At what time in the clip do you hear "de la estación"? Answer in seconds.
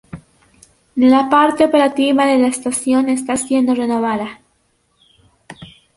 2.25-3.07